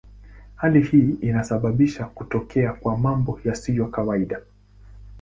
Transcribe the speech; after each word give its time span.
Hali 0.55 0.81
hii 0.81 1.15
inasababisha 1.21 2.05
kutokea 2.05 2.73
kwa 2.73 2.97
mambo 2.97 3.39
yasiyo 3.45 3.85
kawaida. 3.87 4.41